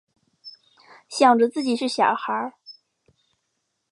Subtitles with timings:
[1.07, 2.55] 想着自己是小孩